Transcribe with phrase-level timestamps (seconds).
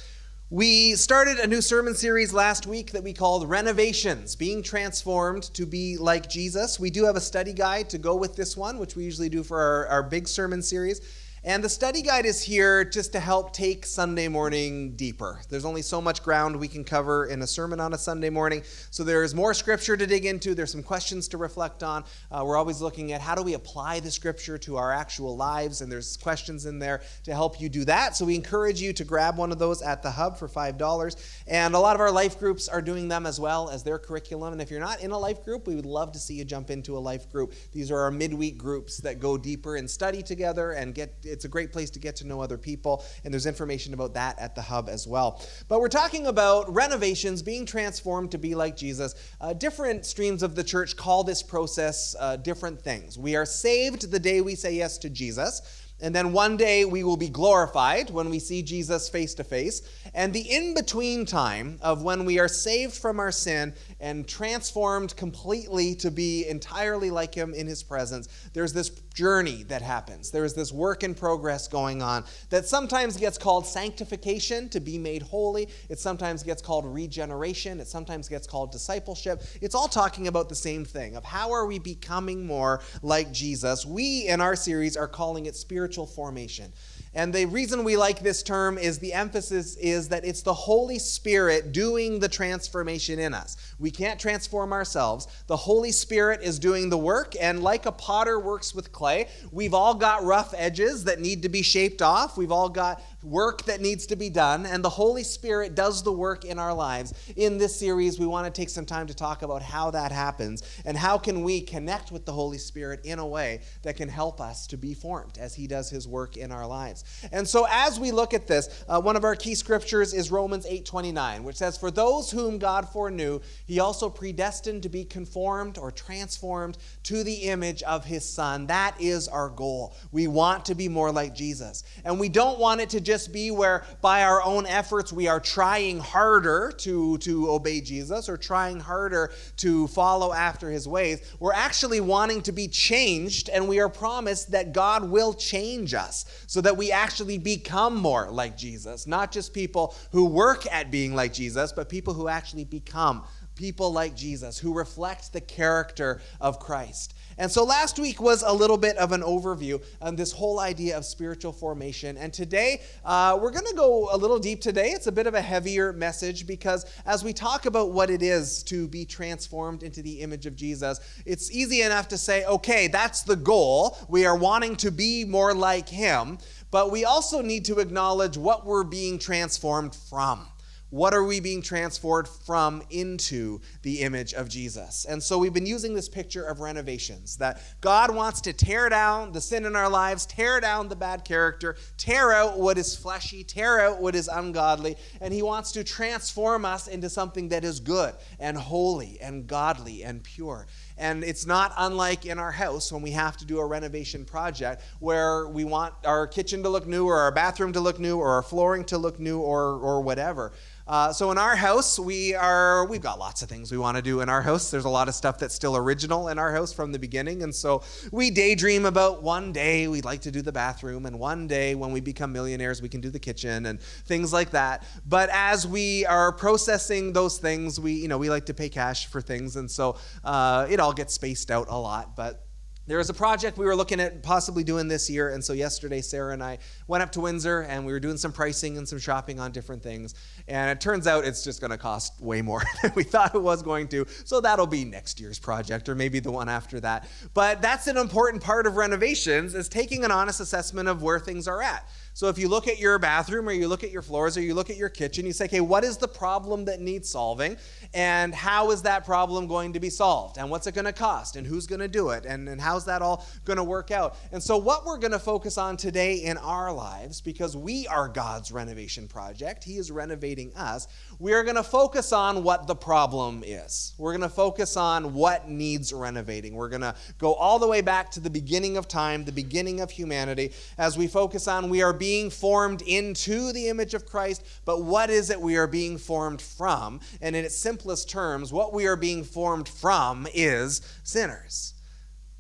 [0.54, 5.66] We started a new sermon series last week that we called Renovations, being transformed to
[5.66, 6.80] be like Jesus.
[6.80, 9.42] We do have a study guide to go with this one, which we usually do
[9.42, 11.02] for our, our big sermon series.
[11.46, 15.42] And the study guide is here just to help take Sunday morning deeper.
[15.50, 18.64] There's only so much ground we can cover in a sermon on a Sunday morning.
[18.92, 20.56] So there's more scripture to dig into.
[20.56, 22.06] There's some questions to reflect on.
[22.32, 25.82] Uh, we're always looking at how do we apply the scripture to our actual lives.
[25.82, 28.16] And there's questions in there to help you do that.
[28.16, 31.44] So we encourage you to grab one of those at the hub for $5.
[31.46, 34.54] And a lot of our life groups are doing them as well as their curriculum.
[34.54, 36.70] And if you're not in a life group, we would love to see you jump
[36.70, 37.54] into a life group.
[37.74, 41.50] These are our midweek groups that go deeper and study together and get it's a
[41.50, 44.62] great place to get to know other people, and there's information about that at the
[44.62, 45.42] hub as well.
[45.68, 49.16] But we're talking about renovations, being transformed to be like Jesus.
[49.42, 53.18] Uh, different streams of the church call this process uh, different things.
[53.18, 55.84] We are saved the day we say yes to Jesus.
[56.04, 59.82] And then one day we will be glorified when we see Jesus face to face.
[60.14, 65.16] And the in between time of when we are saved from our sin and transformed
[65.16, 70.32] completely to be entirely like Him in His presence, there's this journey that happens.
[70.32, 74.98] There is this work in progress going on that sometimes gets called sanctification, to be
[74.98, 75.70] made holy.
[75.90, 77.80] It sometimes gets called regeneration.
[77.80, 79.44] It sometimes gets called discipleship.
[79.62, 83.86] It's all talking about the same thing of how are we becoming more like Jesus.
[83.86, 86.74] We, in our series, are calling it spiritual formation.
[87.16, 90.98] And the reason we like this term is the emphasis is that it's the Holy
[90.98, 93.56] Spirit doing the transformation in us.
[93.78, 95.28] We can't transform ourselves.
[95.46, 99.76] The Holy Spirit is doing the work, and like a potter works with clay, we've
[99.76, 102.36] all got rough edges that need to be shaped off.
[102.36, 106.12] We've all got work that needs to be done, and the Holy Spirit does the
[106.12, 107.14] work in our lives.
[107.36, 110.64] In this series, we want to take some time to talk about how that happens
[110.86, 114.42] and how can we connect with the Holy Spirit in a way that can help
[114.42, 117.04] us to be formed as he does his work in our lives.
[117.32, 120.66] And so as we look at this, uh, one of our key scriptures is Romans
[120.66, 125.92] 8:29, which says for those whom God foreknew, he also predestined to be conformed or
[125.92, 128.68] transformed to the image of his son.
[128.68, 129.96] That is our goal.
[130.12, 131.84] We want to be more like Jesus.
[132.04, 135.28] And we don't want it to just just be where by our own efforts we
[135.28, 141.22] are trying harder to, to obey Jesus or trying harder to follow after his ways.
[141.40, 146.26] We're actually wanting to be changed, and we are promised that God will change us
[146.48, 149.06] so that we actually become more like Jesus.
[149.06, 153.26] Not just people who work at being like Jesus, but people who actually become
[153.56, 157.14] people like Jesus, who reflect the character of Christ.
[157.38, 160.98] And so last week was a little bit of an overview on this whole idea
[160.98, 162.18] of spiritual formation.
[162.18, 164.90] And today, uh, we're going to go a little deep today.
[164.90, 168.64] It's a bit of a heavier message because as we talk about what it is
[168.64, 173.24] to be transformed into the image of Jesus, it's easy enough to say, okay, that's
[173.24, 173.98] the goal.
[174.08, 176.38] We are wanting to be more like him.
[176.70, 180.48] But we also need to acknowledge what we're being transformed from.
[180.94, 185.06] What are we being transformed from into the image of Jesus?
[185.06, 189.32] And so we've been using this picture of renovations that God wants to tear down
[189.32, 193.44] the sin in our lives, tear down the bad character, tear out what is fleshy,
[193.44, 197.80] tear out what is ungodly, and He wants to transform us into something that is
[197.80, 200.68] good and holy and godly and pure.
[200.96, 204.84] And it's not unlike in our house when we have to do a renovation project
[205.00, 208.30] where we want our kitchen to look new or our bathroom to look new or
[208.30, 210.52] our flooring to look new or, or whatever.
[210.86, 214.04] Uh, so in our house, we are we've got lots of things we want to
[214.04, 214.70] do in our house.
[214.70, 217.56] There's a lot of stuff that's still original in our house from the beginning, and
[217.56, 221.74] so we daydream about one day we'd like to do the bathroom, and one day
[221.74, 224.84] when we become millionaires, we can do the kitchen and things like that.
[225.06, 229.06] But as we are processing those things, we you know we like to pay cash
[229.06, 232.43] for things, and so uh, it all gets spaced out a lot, but
[232.86, 236.02] there was a project we were looking at possibly doing this year, and so yesterday
[236.02, 236.58] Sarah and I
[236.88, 239.82] went up to Windsor and we were doing some pricing and some shopping on different
[239.82, 240.16] things.
[240.48, 243.42] And it turns out it's just going to cost way more than we thought it
[243.42, 244.06] was going to.
[244.26, 247.08] So that'll be next year's project or maybe the one after that.
[247.34, 251.48] But that's an important part of renovations is taking an honest assessment of where things
[251.48, 251.88] are at.
[252.16, 254.54] So if you look at your bathroom or you look at your floors or you
[254.54, 257.58] look at your kitchen, you say, okay, what is the problem that needs solving?
[257.96, 260.38] And how is that problem going to be solved?
[260.38, 261.36] And what's it going to cost?
[261.36, 262.26] And who's going to do it?
[262.26, 264.16] And, and how's that all going to work out?
[264.32, 268.08] And so, what we're going to focus on today in our lives, because we are
[268.08, 270.88] God's renovation project, He is renovating us,
[271.24, 273.94] we are going to focus on what the problem is.
[273.98, 276.54] We're going to focus on what needs renovating.
[276.54, 279.80] We're going to go all the way back to the beginning of time, the beginning
[279.80, 284.46] of humanity, as we focus on we are being formed into the image of Christ,
[284.66, 287.00] but what is it we are being formed from?
[287.22, 291.73] And in its simplest terms, what we are being formed from is sinners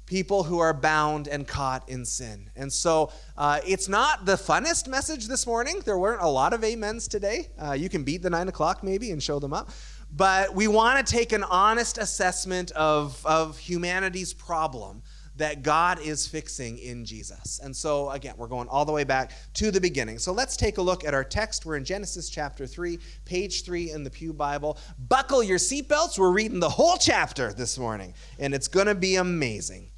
[0.05, 2.49] people who are bound and caught in sin.
[2.55, 5.81] And so uh, it's not the funnest message this morning.
[5.85, 7.49] There weren't a lot of amens today.
[7.57, 9.69] Uh, you can beat the nine o'clock maybe and show them up.
[10.15, 15.01] But we want to take an honest assessment of, of humanity's problem
[15.35, 17.59] that God is fixing in Jesus.
[17.63, 20.19] And so, again, we're going all the way back to the beginning.
[20.19, 21.65] So let's take a look at our text.
[21.65, 24.77] We're in Genesis chapter 3, page 3 in the Pew Bible.
[24.99, 26.19] Buckle your seatbelts.
[26.19, 29.89] We're reading the whole chapter this morning, and it's going to be amazing.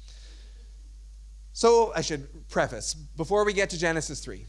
[1.56, 4.44] So I should preface before we get to Genesis 3.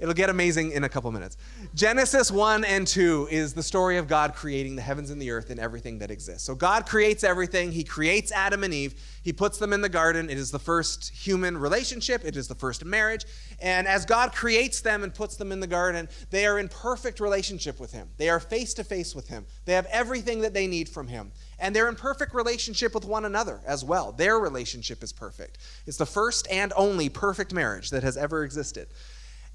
[0.00, 1.36] It'll get amazing in a couple minutes.
[1.76, 5.50] Genesis 1 and 2 is the story of God creating the heavens and the earth
[5.50, 6.42] and everything that exists.
[6.42, 7.70] So God creates everything.
[7.70, 9.00] He creates Adam and Eve.
[9.22, 10.28] He puts them in the garden.
[10.28, 13.24] It is the first human relationship, it is the first marriage.
[13.60, 17.20] And as God creates them and puts them in the garden, they are in perfect
[17.20, 18.08] relationship with Him.
[18.16, 19.46] They are face to face with Him.
[19.66, 21.30] They have everything that they need from Him.
[21.62, 24.10] And they're in perfect relationship with one another as well.
[24.10, 25.58] Their relationship is perfect.
[25.86, 28.88] It's the first and only perfect marriage that has ever existed.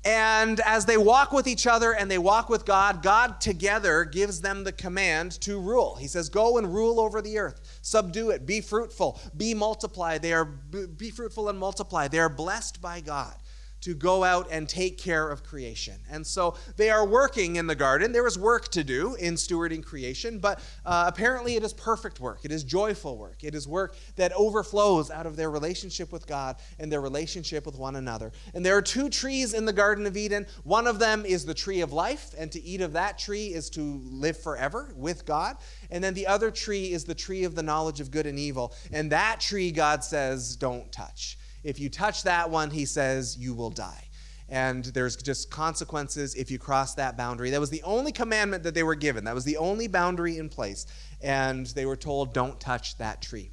[0.05, 4.39] And as they walk with each other and they walk with God, God together gives
[4.39, 5.95] them the command to rule.
[5.95, 10.17] He says, Go and rule over the earth, subdue it, be fruitful, be multiply.
[10.17, 12.07] They are be fruitful and multiply.
[12.07, 13.35] They are blessed by God
[13.81, 15.95] to go out and take care of creation.
[16.09, 18.11] And so they are working in the garden.
[18.11, 22.39] There is work to do in stewarding creation, but uh, apparently it is perfect work.
[22.43, 23.43] It is joyful work.
[23.43, 27.77] It is work that overflows out of their relationship with God and their relationship with
[27.77, 28.31] one another.
[28.53, 30.47] And there are two trees in the Garden of Eden.
[30.63, 33.69] One of them is the tree of life, and to eat of that tree is
[33.71, 35.57] to live forever with God.
[35.91, 38.73] And then the other tree is the tree of the knowledge of good and evil.
[38.91, 41.37] And that tree, God says, don't touch.
[41.67, 44.07] If you touch that one, he says, you will die.
[44.47, 47.49] And there's just consequences if you cross that boundary.
[47.49, 49.25] That was the only commandment that they were given.
[49.25, 50.85] That was the only boundary in place.
[51.21, 53.51] And they were told, don't touch that tree.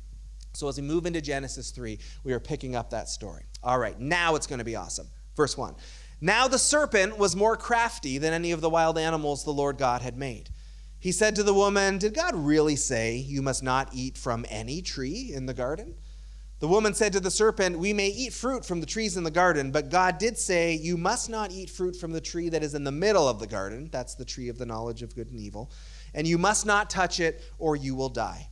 [0.52, 3.46] So as we move into Genesis 3, we are picking up that story.
[3.64, 5.08] All right, now it's going to be awesome.
[5.36, 5.74] Verse 1.
[6.20, 10.02] Now the serpent was more crafty than any of the wild animals the Lord God
[10.02, 10.50] had made.
[11.00, 14.82] He said to the woman, Did God really say you must not eat from any
[14.82, 15.96] tree in the garden?
[16.60, 19.30] The woman said to the serpent, We may eat fruit from the trees in the
[19.30, 22.74] garden, but God did say, You must not eat fruit from the tree that is
[22.74, 23.88] in the middle of the garden.
[23.90, 25.70] That's the tree of the knowledge of good and evil.
[26.14, 28.48] And you must not touch it, or you will die.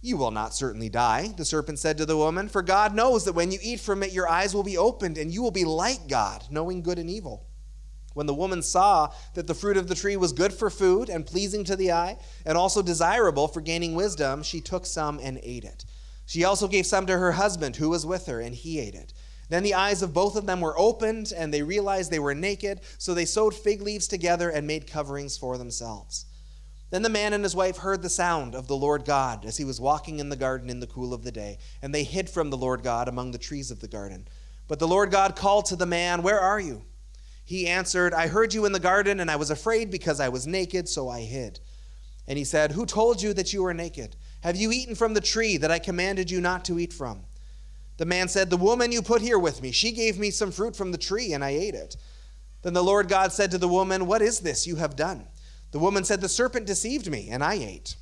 [0.00, 3.34] You will not certainly die, the serpent said to the woman, for God knows that
[3.34, 6.08] when you eat from it, your eyes will be opened, and you will be like
[6.08, 7.46] God, knowing good and evil.
[8.14, 11.24] When the woman saw that the fruit of the tree was good for food and
[11.24, 15.64] pleasing to the eye, and also desirable for gaining wisdom, she took some and ate
[15.64, 15.84] it.
[16.26, 19.12] She also gave some to her husband who was with her, and he ate it.
[19.48, 22.80] Then the eyes of both of them were opened, and they realized they were naked,
[22.98, 26.26] so they sewed fig leaves together and made coverings for themselves.
[26.90, 29.64] Then the man and his wife heard the sound of the Lord God as he
[29.64, 32.50] was walking in the garden in the cool of the day, and they hid from
[32.50, 34.28] the Lord God among the trees of the garden.
[34.68, 36.84] But the Lord God called to the man, Where are you?
[37.44, 40.46] He answered, I heard you in the garden, and I was afraid because I was
[40.46, 41.60] naked, so I hid.
[42.28, 44.16] And he said, Who told you that you were naked?
[44.42, 47.24] Have you eaten from the tree that I commanded you not to eat from?
[47.96, 50.74] The man said, The woman you put here with me, she gave me some fruit
[50.74, 51.96] from the tree, and I ate it.
[52.62, 55.26] Then the Lord God said to the woman, What is this you have done?
[55.70, 57.96] The woman said, The serpent deceived me, and I ate.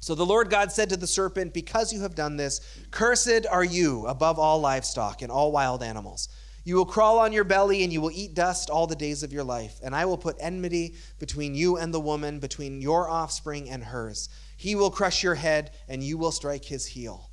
[0.00, 3.64] So the Lord God said to the serpent, Because you have done this, cursed are
[3.64, 6.28] you above all livestock and all wild animals.
[6.66, 9.32] You will crawl on your belly, and you will eat dust all the days of
[9.32, 9.78] your life.
[9.84, 14.28] And I will put enmity between you and the woman, between your offspring and hers.
[14.56, 17.30] He will crush your head, and you will strike his heel.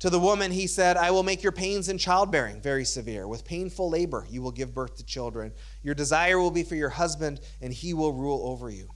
[0.00, 3.26] To the woman, he said, I will make your pains in childbearing very severe.
[3.26, 5.54] With painful labor, you will give birth to children.
[5.82, 8.90] Your desire will be for your husband, and he will rule over you.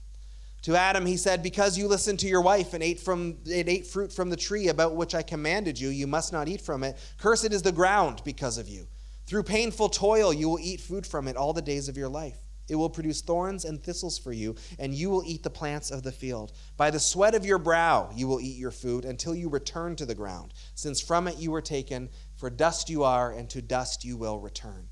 [0.65, 3.87] To Adam, he said, Because you listened to your wife and ate, from, and ate
[3.87, 6.99] fruit from the tree about which I commanded you, you must not eat from it.
[7.17, 8.89] Cursed is the ground because of you.
[9.27, 12.37] Through painful toil, you will eat food from it all the days of your life.
[12.69, 16.03] It will produce thorns and thistles for you, and you will eat the plants of
[16.03, 16.53] the field.
[16.77, 20.07] By the sweat of your brow you will eat your food until you return to
[20.07, 24.05] the ground, since from it you were taken, for dust you are, and to dust
[24.05, 24.89] you will return.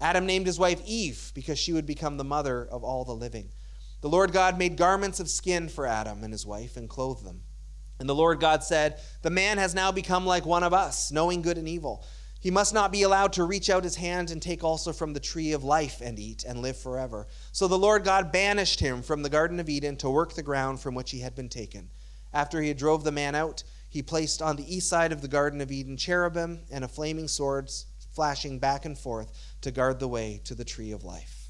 [0.00, 3.50] Adam named his wife Eve because she would become the mother of all the living.
[4.00, 7.42] The Lord God made garments of skin for Adam and his wife and clothed them.
[8.00, 11.40] And the Lord God said, The man has now become like one of us, knowing
[11.40, 12.04] good and evil.
[12.42, 15.20] He must not be allowed to reach out his hand and take also from the
[15.20, 17.28] tree of life and eat and live forever.
[17.52, 20.80] So the Lord God banished him from the Garden of Eden to work the ground
[20.80, 21.88] from which he had been taken.
[22.34, 25.28] After he had drove the man out, he placed on the east side of the
[25.28, 27.70] Garden of Eden cherubim and a flaming sword
[28.12, 29.30] flashing back and forth
[29.60, 31.48] to guard the way to the tree of life.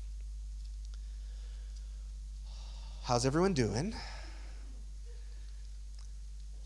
[3.05, 3.95] How's everyone doing?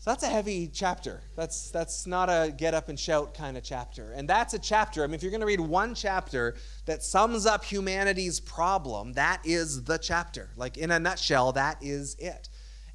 [0.07, 1.19] So that's a heavy chapter.
[1.35, 4.13] That's that's not a get up and shout kind of chapter.
[4.13, 5.03] And that's a chapter.
[5.03, 9.41] I mean, if you're going to read one chapter that sums up humanity's problem, that
[9.43, 10.49] is the chapter.
[10.55, 12.47] Like in a nutshell, that is it.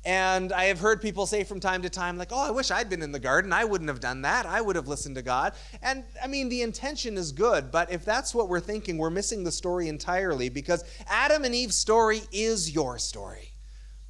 [0.07, 2.89] And I have heard people say from time to time, like, oh, I wish I'd
[2.89, 3.53] been in the garden.
[3.53, 4.47] I wouldn't have done that.
[4.47, 5.53] I would have listened to God.
[5.83, 9.45] And I mean, the intention is good, but if that's what we're thinking, we're missing
[9.45, 13.53] the story entirely because Adam and Eve's story is your story.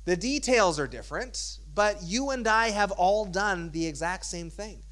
[0.05, 4.83] The details are different, but you and I have all done the exact same thing.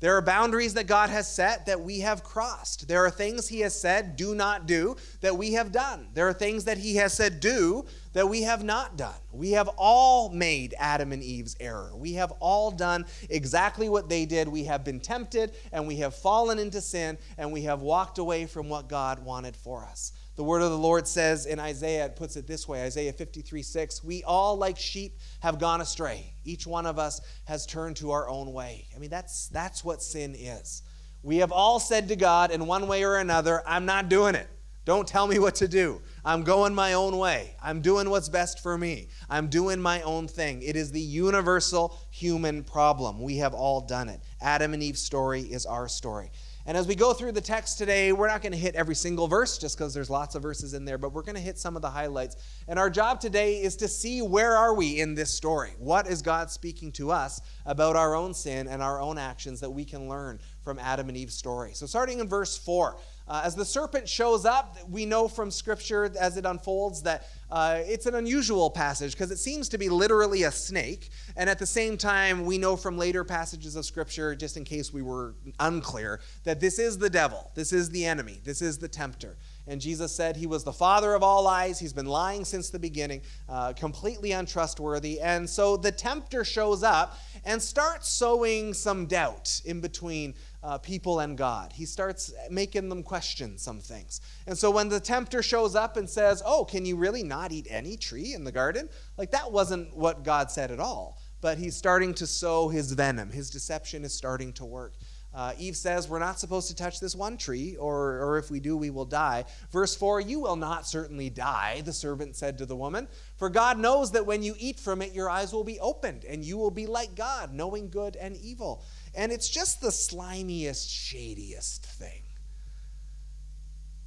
[0.00, 2.88] There are boundaries that God has set that we have crossed.
[2.88, 6.08] There are things He has said, do not do, that we have done.
[6.12, 9.14] There are things that He has said, do, that we have not done.
[9.32, 11.92] We have all made Adam and Eve's error.
[11.96, 14.46] We have all done exactly what they did.
[14.46, 18.44] We have been tempted and we have fallen into sin and we have walked away
[18.44, 20.12] from what God wanted for us.
[20.36, 23.62] The word of the Lord says in Isaiah, it puts it this way Isaiah 53
[23.62, 26.34] 6, we all like sheep have gone astray.
[26.44, 28.88] Each one of us has turned to our own way.
[28.94, 30.82] I mean, that's, that's what sin is.
[31.22, 34.48] We have all said to God in one way or another, I'm not doing it.
[34.84, 36.02] Don't tell me what to do.
[36.24, 37.56] I'm going my own way.
[37.62, 39.08] I'm doing what's best for me.
[39.30, 40.60] I'm doing my own thing.
[40.60, 43.22] It is the universal human problem.
[43.22, 44.20] We have all done it.
[44.42, 46.30] Adam and Eve's story is our story.
[46.66, 49.28] And as we go through the text today, we're not going to hit every single
[49.28, 51.76] verse just because there's lots of verses in there, but we're going to hit some
[51.76, 52.36] of the highlights.
[52.68, 55.74] And our job today is to see where are we in this story?
[55.78, 59.68] What is God speaking to us about our own sin and our own actions that
[59.68, 61.74] we can learn from Adam and Eve's story?
[61.74, 66.12] So starting in verse 4, uh, as the serpent shows up, we know from Scripture
[66.18, 70.42] as it unfolds that uh, it's an unusual passage because it seems to be literally
[70.42, 71.10] a snake.
[71.36, 74.92] And at the same time, we know from later passages of Scripture, just in case
[74.92, 78.88] we were unclear, that this is the devil, this is the enemy, this is the
[78.88, 79.36] tempter.
[79.66, 81.78] And Jesus said he was the father of all lies.
[81.78, 85.20] He's been lying since the beginning, uh, completely untrustworthy.
[85.20, 91.20] And so the tempter shows up and starts sowing some doubt in between uh, people
[91.20, 91.72] and God.
[91.72, 94.22] He starts making them question some things.
[94.46, 97.66] And so when the tempter shows up and says, Oh, can you really not eat
[97.68, 98.88] any tree in the garden?
[99.18, 101.18] Like that wasn't what God said at all.
[101.42, 103.30] But he's starting to sow his venom.
[103.30, 104.94] His deception is starting to work.
[105.34, 108.60] Uh, Eve says, We're not supposed to touch this one tree, or, or if we
[108.60, 109.44] do, we will die.
[109.72, 113.76] Verse 4 You will not certainly die, the servant said to the woman, for God
[113.76, 116.70] knows that when you eat from it, your eyes will be opened, and you will
[116.70, 118.84] be like God, knowing good and evil.
[119.16, 122.22] And it's just the slimiest, shadiest thing.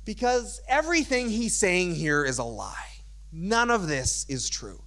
[0.05, 2.73] Because everything he's saying here is a lie.
[3.31, 4.81] None of this is true.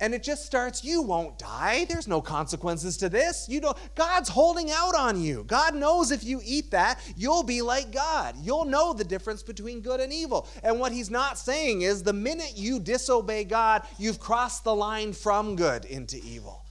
[0.00, 1.86] And it just starts, you won't die.
[1.88, 3.48] There's no consequences to this.
[3.48, 5.44] You know, God's holding out on you.
[5.46, 8.34] God knows if you eat that, you'll be like God.
[8.42, 10.48] You'll know the difference between good and evil.
[10.62, 15.12] And what he's not saying is the minute you disobey God, you've crossed the line
[15.12, 16.63] from good into evil.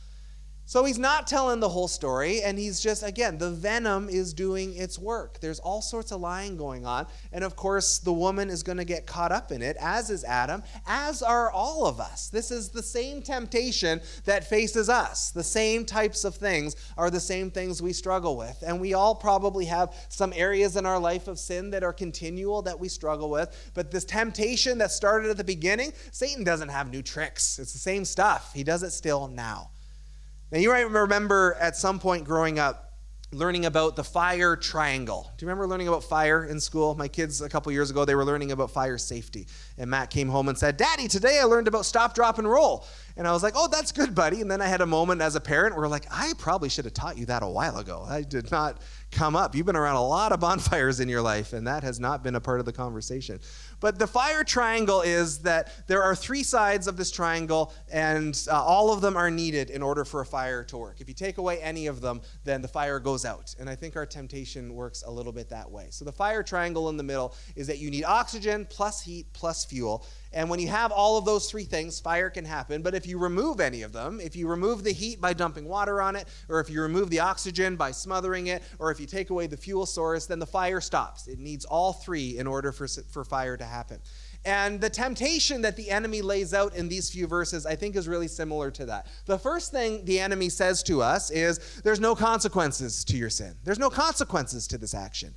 [0.74, 4.76] So he's not telling the whole story, and he's just, again, the venom is doing
[4.76, 5.40] its work.
[5.40, 7.06] There's all sorts of lying going on.
[7.32, 10.24] And of course, the woman is going to get caught up in it, as is
[10.24, 12.30] Adam, as are all of us.
[12.30, 15.30] This is the same temptation that faces us.
[15.30, 18.64] The same types of things are the same things we struggle with.
[18.66, 22.64] And we all probably have some areas in our life of sin that are continual
[22.64, 23.72] that we struggle with.
[23.76, 27.60] But this temptation that started at the beginning, Satan doesn't have new tricks.
[27.60, 28.54] It's the same stuff.
[28.56, 29.70] He does it still now.
[30.54, 32.94] Now, you might remember at some point growing up
[33.32, 35.32] learning about the fire triangle.
[35.36, 36.94] Do you remember learning about fire in school?
[36.94, 39.48] My kids, a couple years ago, they were learning about fire safety.
[39.80, 42.86] And Matt came home and said, Daddy, today I learned about stop, drop, and roll.
[43.18, 44.42] And I was like, oh, that's good, buddy.
[44.42, 46.94] And then I had a moment as a parent where, like, I probably should have
[46.94, 48.06] taught you that a while ago.
[48.08, 48.80] I did not
[49.12, 49.56] come up.
[49.56, 52.36] You've been around a lot of bonfires in your life, and that has not been
[52.36, 53.40] a part of the conversation.
[53.84, 58.64] But the fire triangle is that there are three sides of this triangle, and uh,
[58.64, 61.02] all of them are needed in order for a fire to work.
[61.02, 63.54] If you take away any of them, then the fire goes out.
[63.60, 65.88] And I think our temptation works a little bit that way.
[65.90, 69.66] So the fire triangle in the middle is that you need oxygen plus heat plus
[69.66, 70.08] fuel.
[70.34, 72.82] And when you have all of those three things, fire can happen.
[72.82, 76.02] But if you remove any of them, if you remove the heat by dumping water
[76.02, 79.30] on it, or if you remove the oxygen by smothering it, or if you take
[79.30, 81.28] away the fuel source, then the fire stops.
[81.28, 84.00] It needs all three in order for, for fire to happen.
[84.46, 88.10] And the temptation that the enemy lays out in these few verses, I think, is
[88.10, 89.08] really similar to that.
[89.26, 93.56] The first thing the enemy says to us is there's no consequences to your sin,
[93.64, 95.34] there's no consequences to this action.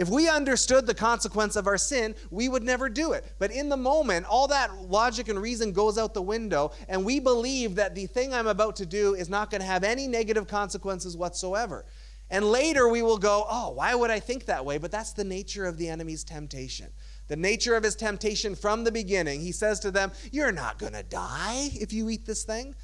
[0.00, 3.34] If we understood the consequence of our sin, we would never do it.
[3.38, 7.20] But in the moment, all that logic and reason goes out the window, and we
[7.20, 10.48] believe that the thing I'm about to do is not going to have any negative
[10.48, 11.84] consequences whatsoever.
[12.30, 14.78] And later we will go, oh, why would I think that way?
[14.78, 16.86] But that's the nature of the enemy's temptation.
[17.28, 19.42] The nature of his temptation from the beginning.
[19.42, 22.74] He says to them, You're not going to die if you eat this thing.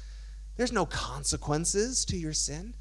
[0.55, 2.75] There's no consequences to your sin.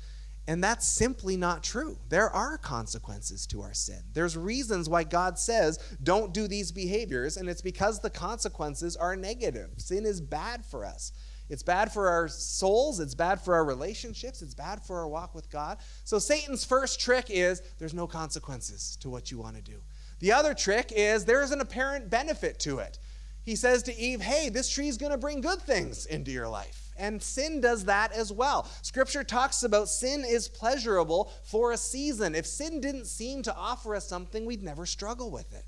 [0.48, 1.98] And that's simply not true.
[2.08, 4.02] There are consequences to our sin.
[4.12, 9.16] There's reasons why God says, don't do these behaviors, and it's because the consequences are
[9.16, 9.70] negative.
[9.78, 11.12] Sin is bad for us.
[11.48, 15.34] It's bad for our souls, it's bad for our relationships, it's bad for our walk
[15.34, 15.78] with God.
[16.04, 19.80] So Satan's first trick is there's no consequences to what you want to do.
[20.18, 22.98] The other trick is there is an apparent benefit to it.
[23.44, 26.48] He says to Eve, hey, this tree is going to bring good things into your
[26.48, 26.85] life.
[26.98, 28.68] And sin does that as well.
[28.82, 32.34] Scripture talks about sin is pleasurable for a season.
[32.34, 35.64] If sin didn't seem to offer us something, we'd never struggle with it.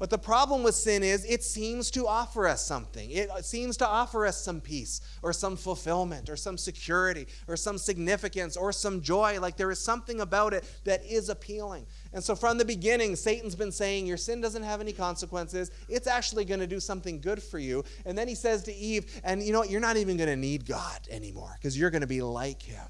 [0.00, 3.10] But the problem with sin is it seems to offer us something.
[3.10, 7.76] It seems to offer us some peace or some fulfillment or some security or some
[7.76, 9.38] significance or some joy.
[9.38, 11.84] Like there is something about it that is appealing.
[12.14, 15.70] And so from the beginning, Satan's been saying your sin doesn't have any consequences.
[15.86, 17.84] It's actually going to do something good for you.
[18.06, 19.68] And then he says to Eve, and you know what?
[19.68, 22.88] You're not even going to need God anymore because you're going to be like him.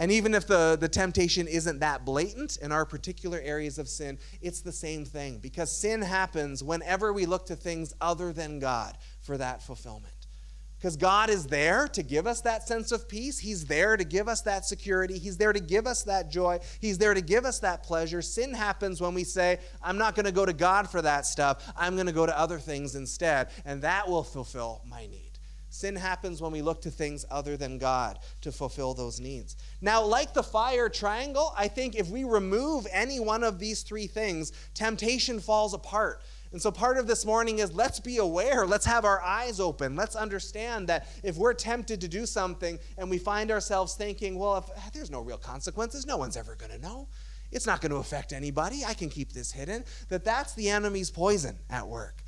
[0.00, 4.18] And even if the, the temptation isn't that blatant in our particular areas of sin,
[4.40, 8.96] it's the same thing because sin happens whenever we look to things other than God
[9.20, 10.14] for that fulfillment.
[10.78, 13.38] Because God is there to give us that sense of peace.
[13.38, 15.18] He's there to give us that security.
[15.18, 16.60] He's there to give us that joy.
[16.80, 18.22] He's there to give us that pleasure.
[18.22, 21.70] Sin happens when we say, I'm not going to go to God for that stuff.
[21.76, 25.29] I'm going to go to other things instead, and that will fulfill my need.
[25.80, 29.56] Sin happens when we look to things other than God to fulfill those needs.
[29.80, 34.06] Now, like the fire triangle, I think if we remove any one of these three
[34.06, 36.20] things, temptation falls apart.
[36.52, 39.96] And so, part of this morning is let's be aware, let's have our eyes open,
[39.96, 44.58] let's understand that if we're tempted to do something and we find ourselves thinking, well,
[44.58, 47.08] if ah, there's no real consequences, no one's ever going to know.
[47.52, 48.84] It's not going to affect anybody.
[48.84, 49.84] I can keep this hidden.
[50.10, 52.22] That that's the enemy's poison at work.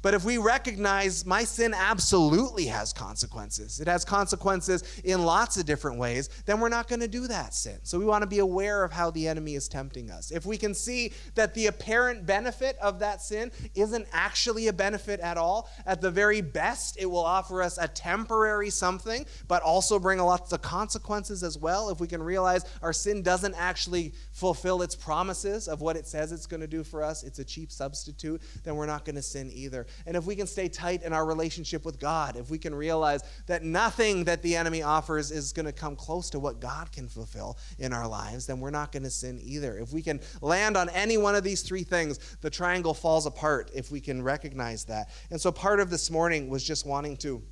[0.00, 5.66] But if we recognize my sin absolutely has consequences, it has consequences in lots of
[5.66, 7.78] different ways, then we're not going to do that sin.
[7.82, 10.30] So we want to be aware of how the enemy is tempting us.
[10.30, 15.18] If we can see that the apparent benefit of that sin isn't actually a benefit
[15.18, 19.98] at all, at the very best, it will offer us a temporary something, but also
[19.98, 21.90] bring lots of consequences as well.
[21.90, 26.30] If we can realize our sin doesn't actually fulfill its promises of what it says
[26.30, 29.22] it's going to do for us, it's a cheap substitute, then we're not going to
[29.22, 29.86] sin either.
[30.06, 33.22] And if we can stay tight in our relationship with God, if we can realize
[33.46, 37.08] that nothing that the enemy offers is going to come close to what God can
[37.08, 39.78] fulfill in our lives, then we're not going to sin either.
[39.78, 43.70] If we can land on any one of these three things, the triangle falls apart
[43.74, 45.10] if we can recognize that.
[45.30, 47.42] And so part of this morning was just wanting to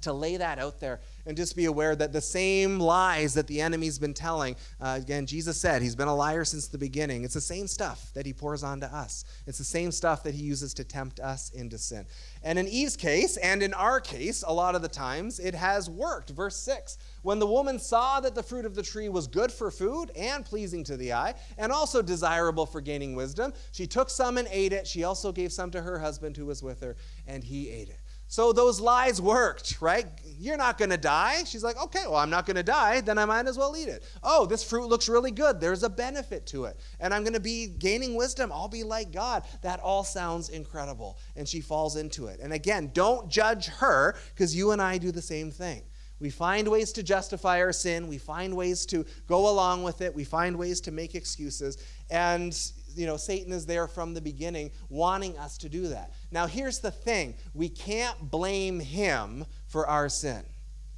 [0.00, 3.60] to lay that out there and just be aware that the same lies that the
[3.60, 7.24] enemy's been telling, uh, again, Jesus said he's been a liar since the beginning.
[7.24, 10.42] It's the same stuff that he pours onto us, it's the same stuff that he
[10.42, 12.06] uses to tempt us into sin.
[12.42, 15.90] And in Eve's case, and in our case, a lot of the times, it has
[15.90, 16.30] worked.
[16.30, 19.70] Verse 6 When the woman saw that the fruit of the tree was good for
[19.70, 24.38] food and pleasing to the eye, and also desirable for gaining wisdom, she took some
[24.38, 24.86] and ate it.
[24.86, 27.97] She also gave some to her husband who was with her, and he ate it.
[28.30, 30.06] So those lies worked, right?
[30.38, 31.44] You're not going to die.
[31.44, 33.00] She's like, okay, well, I'm not going to die.
[33.00, 34.04] Then I might as well eat it.
[34.22, 35.60] Oh, this fruit looks really good.
[35.60, 36.78] There's a benefit to it.
[37.00, 38.52] And I'm going to be gaining wisdom.
[38.52, 39.44] I'll be like God.
[39.62, 41.18] That all sounds incredible.
[41.36, 42.40] And she falls into it.
[42.40, 45.82] And again, don't judge her because you and I do the same thing.
[46.20, 48.08] We find ways to justify our sin.
[48.08, 50.14] We find ways to go along with it.
[50.14, 51.78] We find ways to make excuses.
[52.10, 52.52] And
[52.94, 56.12] you know, Satan is there from the beginning wanting us to do that.
[56.30, 60.44] Now, here's the thing we can't blame him for our sin.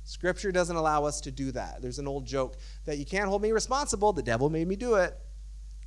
[0.05, 1.83] Scripture doesn't allow us to do that.
[1.83, 4.13] There's an old joke that you can't hold me responsible.
[4.13, 5.17] The devil made me do it.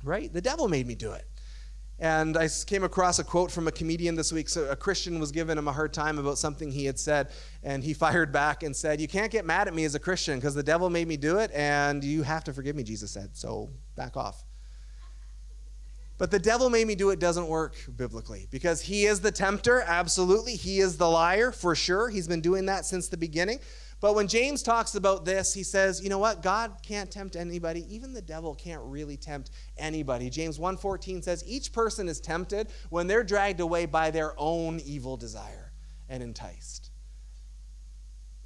[0.02, 0.32] Right?
[0.32, 1.26] The devil made me do it.
[1.98, 4.48] And I came across a quote from a comedian this week.
[4.48, 7.30] So a Christian was giving him a hard time about something he had said,
[7.62, 10.38] and he fired back and said, You can't get mad at me as a Christian
[10.38, 13.36] because the devil made me do it, and you have to forgive me, Jesus said.
[13.36, 14.44] So back off.
[16.16, 19.82] But the devil made me do it doesn't work biblically because he is the tempter,
[19.82, 20.54] absolutely.
[20.54, 22.08] He is the liar, for sure.
[22.08, 23.58] He's been doing that since the beginning.
[24.00, 26.42] But when James talks about this, he says, you know what?
[26.42, 27.84] God can't tempt anybody.
[27.92, 30.30] Even the devil can't really tempt anybody.
[30.30, 35.16] James 1:14 says, each person is tempted when they're dragged away by their own evil
[35.16, 35.72] desire
[36.08, 36.90] and enticed.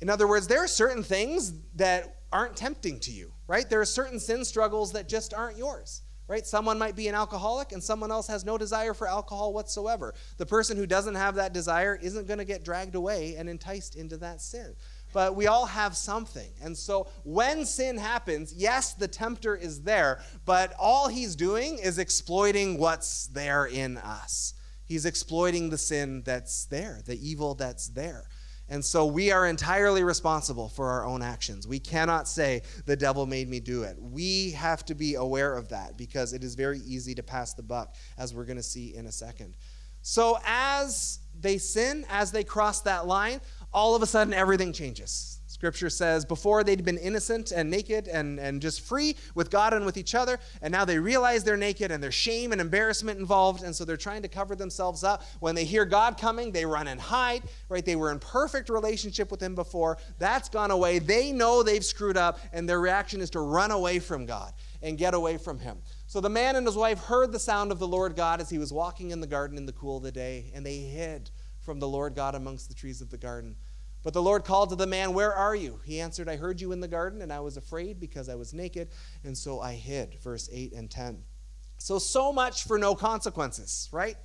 [0.01, 3.69] In other words, there are certain things that aren't tempting to you, right?
[3.69, 6.47] There are certain sin struggles that just aren't yours right?
[6.47, 10.15] Someone might be an alcoholic and someone else has no desire for alcohol whatsoever.
[10.37, 13.97] The person who doesn't have that desire isn't going to get dragged away and enticed
[13.97, 14.77] into that sin.
[15.15, 16.51] But we all have something.
[16.63, 21.99] And so when sin happens, yes, the tempter is there, but all he's doing is
[21.99, 24.53] exploiting what's there in us.
[24.85, 28.25] He's exploiting the sin that's there, the evil that's there.
[28.69, 31.67] And so we are entirely responsible for our own actions.
[31.67, 33.97] We cannot say, the devil made me do it.
[33.99, 37.63] We have to be aware of that because it is very easy to pass the
[37.63, 39.57] buck, as we're going to see in a second.
[40.03, 43.41] So as they sin, as they cross that line,
[43.73, 45.38] all of a sudden everything changes.
[45.59, 49.85] Scripture says before they'd been innocent and naked and, and just free with God and
[49.85, 53.65] with each other, and now they realize they're naked and there's shame and embarrassment involved,
[53.65, 55.25] and so they're trying to cover themselves up.
[55.41, 57.85] When they hear God coming, they run and hide, right?
[57.85, 59.99] They were in perfect relationship with Him before.
[60.21, 61.01] That's gone away.
[61.01, 64.97] They know they've screwed up, and their reaction is to run away from God and
[64.97, 65.79] get away from Him.
[66.07, 68.59] So the man and his wife heard the sound of the Lord God as he
[68.59, 71.81] was walking in the garden in the cool of the day, and they hid from
[71.81, 73.57] the Lord God amongst the trees of the garden.
[74.03, 75.81] But the Lord called to the man, Where are you?
[75.85, 78.55] He answered, I heard you in the garden, and I was afraid because I was
[78.55, 78.89] naked,
[79.25, 80.17] and so I hid.
[80.23, 81.23] Verse 8 and 10.
[81.79, 84.17] So, so much for no consequences, right?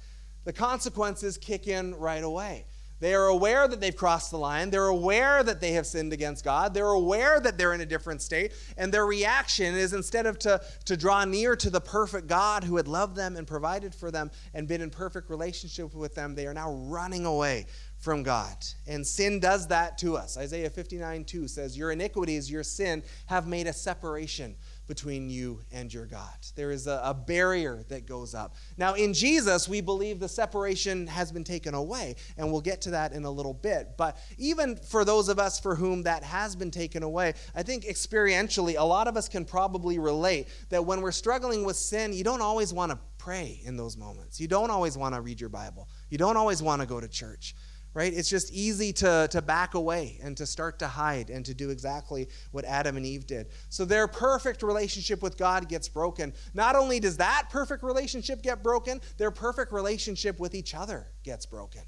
[0.43, 2.65] The consequences kick in right away.
[3.03, 4.69] They are aware that they've crossed the line.
[4.69, 6.73] They're aware that they have sinned against God.
[6.73, 8.53] They're aware that they're in a different state.
[8.77, 12.77] And their reaction is instead of to, to draw near to the perfect God who
[12.77, 16.47] had loved them and provided for them and been in perfect relationship with them, they
[16.47, 17.65] are now running away
[18.03, 18.57] from God.
[18.85, 20.35] And sin does that to us.
[20.35, 24.55] Isaiah 59 2 says, Your iniquities, your sin, have made a separation
[24.87, 26.35] between you and your God.
[26.57, 28.55] There is a, a, barrier that goes up.
[28.77, 32.91] Now, in Jesus, we believe the separation has been taken away, and we'll get to
[32.91, 33.95] that in a little bit.
[33.97, 37.85] But even for those of us for whom that has been taken away, I think
[37.85, 42.25] experientially, a lot of us can probably relate that when we're struggling with sin, you
[42.25, 44.41] don't always want to pray in those moments.
[44.41, 45.87] You don't always want to read your Bible.
[46.09, 47.55] You don't always want to go to church
[47.93, 48.11] right?
[48.13, 51.69] It's just easy to, to back away and to start to hide and to do
[51.69, 53.47] exactly what Adam and Eve did.
[53.69, 56.33] So their perfect relationship with God gets broken.
[56.53, 61.45] Not only does that perfect relationship get broken, their perfect relationship with each other gets
[61.45, 61.81] broken.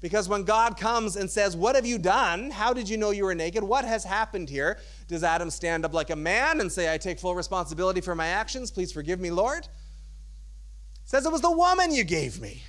[0.00, 2.50] Because when God comes and says, What have you done?
[2.50, 3.62] How did you know you were naked?
[3.62, 4.78] What has happened here?
[5.08, 8.26] Does Adam stand up like a man and say, I take full responsibility for my
[8.26, 8.70] actions?
[8.70, 9.66] Please forgive me, Lord?
[11.04, 12.62] says, It was the woman you gave me.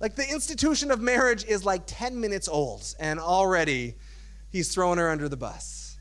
[0.00, 3.96] Like the institution of marriage is like 10 minutes old, and already
[4.50, 5.98] he's throwing her under the bus.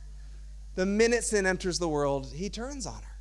[0.75, 3.17] The minute sin enters the world, he turns on her.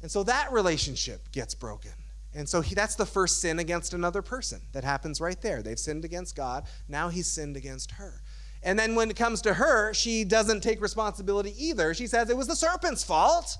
[0.00, 1.92] And so that relationship gets broken.
[2.34, 5.62] And so he, that's the first sin against another person that happens right there.
[5.62, 6.64] They've sinned against God.
[6.88, 8.22] Now he's sinned against her.
[8.62, 11.92] And then when it comes to her, she doesn't take responsibility either.
[11.94, 13.58] She says it was the serpent's fault,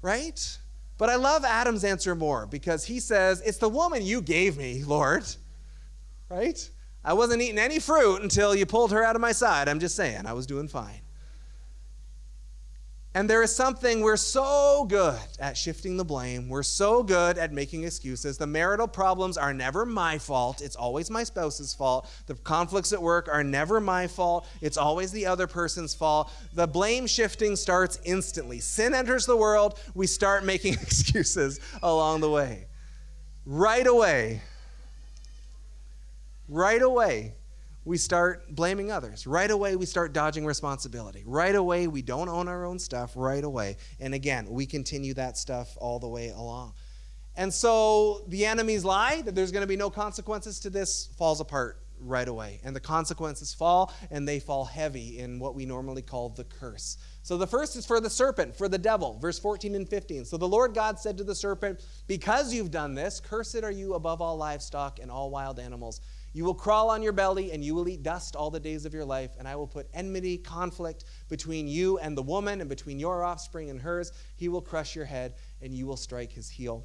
[0.00, 0.58] right?
[0.98, 4.82] But I love Adam's answer more because he says, It's the woman you gave me,
[4.84, 5.24] Lord.
[6.28, 6.70] Right?
[7.04, 9.68] I wasn't eating any fruit until you pulled her out of my side.
[9.68, 11.00] I'm just saying, I was doing fine.
[13.16, 16.50] And there is something we're so good at shifting the blame.
[16.50, 18.36] We're so good at making excuses.
[18.36, 20.60] The marital problems are never my fault.
[20.60, 22.10] It's always my spouse's fault.
[22.26, 24.46] The conflicts at work are never my fault.
[24.60, 26.30] It's always the other person's fault.
[26.52, 28.60] The blame shifting starts instantly.
[28.60, 29.80] Sin enters the world.
[29.94, 32.66] We start making excuses along the way.
[33.46, 34.42] Right away.
[36.50, 37.32] Right away
[37.86, 39.28] we start blaming others.
[39.28, 41.22] Right away, we start dodging responsibility.
[41.24, 43.76] Right away, we don't own our own stuff right away.
[44.00, 46.74] And again, we continue that stuff all the way along.
[47.36, 51.40] And so the enemy's lie that there's going to be no consequences to this falls
[51.40, 52.60] apart right away.
[52.64, 56.98] And the consequences fall, and they fall heavy in what we normally call the curse.
[57.22, 60.24] So the first is for the serpent, for the devil, verse 14 and 15.
[60.24, 63.94] So the Lord God said to the serpent, Because you've done this, cursed are you
[63.94, 66.00] above all livestock and all wild animals.
[66.36, 68.92] You will crawl on your belly and you will eat dust all the days of
[68.92, 72.98] your life, and I will put enmity, conflict between you and the woman, and between
[72.98, 74.12] your offspring and hers.
[74.36, 76.84] He will crush your head, and you will strike his heel.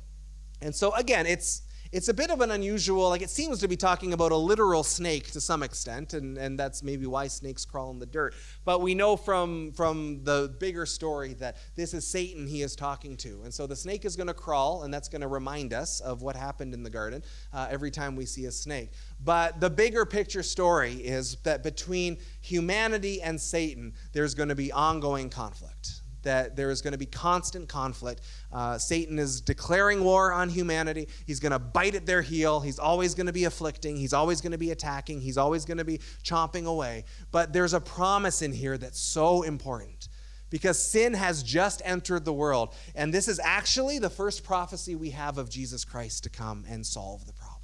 [0.61, 3.75] And so, again, it's It's a bit of an unusual, like it seems to be
[3.75, 7.91] talking about a literal snake to some extent, and, and that's maybe why snakes crawl
[7.91, 8.33] in the dirt.
[8.63, 13.17] But we know from, from the bigger story that this is Satan he is talking
[13.17, 13.41] to.
[13.43, 16.21] And so the snake is going to crawl, and that's going to remind us of
[16.21, 18.91] what happened in the garden uh, every time we see a snake.
[19.21, 24.71] But the bigger picture story is that between humanity and Satan, there's going to be
[24.71, 28.21] ongoing conflict that there is going to be constant conflict.
[28.51, 31.07] Uh, Satan is declaring war on humanity.
[31.25, 32.59] He's going to bite at their heel.
[32.59, 33.97] He's always going to be afflicting.
[33.97, 35.21] He's always going to be attacking.
[35.21, 37.05] He's always going to be chomping away.
[37.31, 40.07] But there's a promise in here that's so important
[40.49, 42.75] because sin has just entered the world.
[42.93, 46.85] And this is actually the first prophecy we have of Jesus Christ to come and
[46.85, 47.57] solve the problem.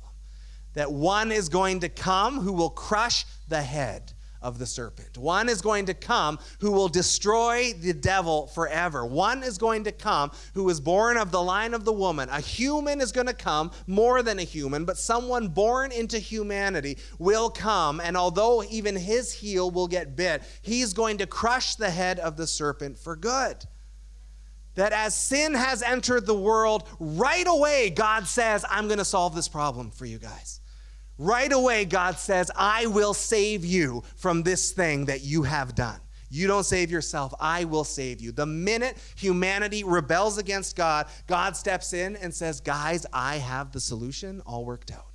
[0.74, 4.14] That one is going to come who will crush the head
[4.48, 5.18] of the serpent.
[5.18, 9.06] One is going to come who will destroy the devil forever.
[9.06, 12.30] One is going to come who is born of the line of the woman.
[12.30, 16.98] A human is going to come, more than a human, but someone born into humanity
[17.20, 18.00] will come.
[18.00, 22.38] And although even his heel will get bit, he's going to crush the head of
[22.38, 23.66] the serpent for good.
[24.76, 29.36] That as sin has entered the world, right away, God says, I'm going to solve
[29.36, 30.62] this problem for you guys.
[31.18, 36.00] Right away, God says, I will save you from this thing that you have done.
[36.30, 38.32] You don't save yourself, I will save you.
[38.32, 43.80] The minute humanity rebels against God, God steps in and says, Guys, I have the
[43.80, 45.06] solution all worked out.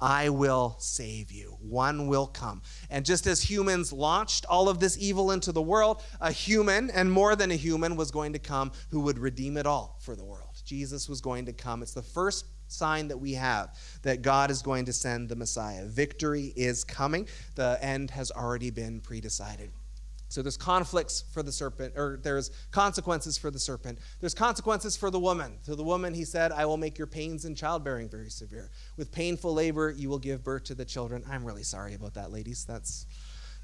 [0.00, 1.58] I will save you.
[1.60, 2.62] One will come.
[2.88, 7.12] And just as humans launched all of this evil into the world, a human, and
[7.12, 10.24] more than a human, was going to come who would redeem it all for the
[10.24, 10.62] world.
[10.64, 11.82] Jesus was going to come.
[11.82, 15.84] It's the first sign that we have that God is going to send the Messiah.
[15.86, 19.70] Victory is coming, the end has already been predecided.
[20.30, 23.98] So there's conflicts for the serpent, or there's consequences for the serpent.
[24.20, 25.58] There's consequences for the woman.
[25.64, 28.70] To the woman, he said, I will make your pains in childbearing very severe.
[28.96, 31.24] With painful labor, you will give birth to the children.
[31.28, 32.64] I'm really sorry about that, ladies.
[32.64, 33.06] That's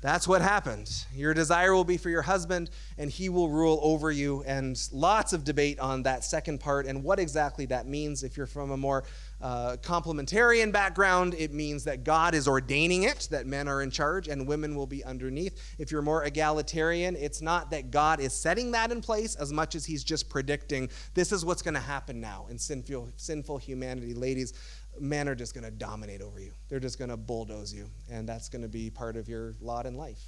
[0.02, 1.06] that's what happened.
[1.14, 4.44] Your desire will be for your husband, and he will rule over you.
[4.46, 8.22] And lots of debate on that second part and what exactly that means.
[8.22, 9.04] If you're from a more
[9.40, 14.28] uh, complementarian background, it means that God is ordaining it, that men are in charge
[14.28, 15.74] and women will be underneath.
[15.78, 19.74] If you're more egalitarian, it's not that God is setting that in place as much
[19.74, 24.14] as he's just predicting this is what's going to happen now in sinful, sinful humanity.
[24.14, 24.52] Ladies,
[25.00, 26.52] men are just going to dominate over you.
[26.68, 29.87] They're just going to bulldoze you, and that's going to be part of your lot
[29.87, 30.20] in life.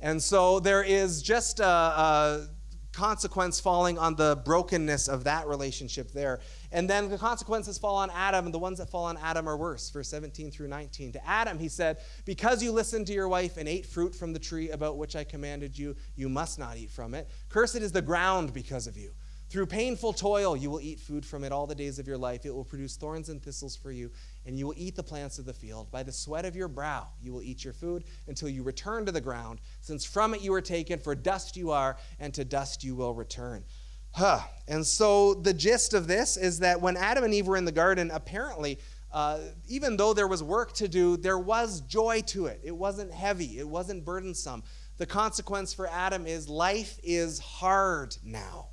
[0.00, 2.48] And so there is just a, a,
[2.92, 6.40] consequence falling on the brokenness of that relationship there.
[6.72, 9.56] And then the consequences fall on Adam, and the ones that fall on Adam are
[9.56, 11.12] worse, verse 17 through 19.
[11.12, 14.38] To Adam, he said, Because you listened to your wife and ate fruit from the
[14.38, 17.28] tree about which I commanded you, you must not eat from it.
[17.48, 19.12] Cursed is the ground because of you.
[19.50, 22.44] Through painful toil, you will eat food from it all the days of your life.
[22.44, 24.10] It will produce thorns and thistles for you,
[24.44, 25.90] and you will eat the plants of the field.
[25.90, 29.12] By the sweat of your brow, you will eat your food until you return to
[29.12, 32.84] the ground, since from it you were taken, for dust you are, and to dust
[32.84, 33.64] you will return.
[34.12, 34.40] Huh.
[34.66, 37.72] And so the gist of this is that when Adam and Eve were in the
[37.72, 38.78] garden, apparently,
[39.12, 42.60] uh, even though there was work to do, there was joy to it.
[42.62, 44.62] It wasn't heavy, it wasn't burdensome.
[44.98, 48.67] The consequence for Adam is life is hard now.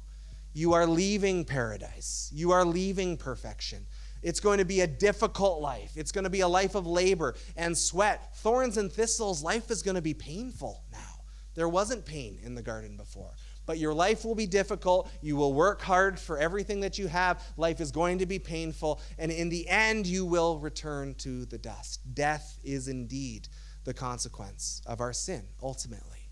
[0.56, 2.32] You are leaving paradise.
[2.34, 3.86] You are leaving perfection.
[4.24, 5.92] It's going to be a difficult life.
[5.98, 8.38] It's going to be a life of labor and sweat.
[8.38, 11.20] Thorns and thistles, life is going to be painful now.
[11.56, 13.32] There wasn't pain in the garden before.
[13.66, 15.12] But your life will be difficult.
[15.22, 17.44] You will work hard for everything that you have.
[17.58, 19.02] Life is going to be painful.
[19.20, 22.00] And in the end, you will return to the dust.
[22.14, 23.50] Death is indeed
[23.84, 26.25] the consequence of our sin, ultimately.